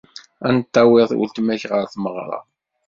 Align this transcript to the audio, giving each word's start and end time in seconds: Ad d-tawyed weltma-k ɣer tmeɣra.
Ad 0.47 0.53
d-tawyed 0.59 1.11
weltma-k 1.17 1.63
ɣer 1.73 1.85
tmeɣra. 1.93 2.39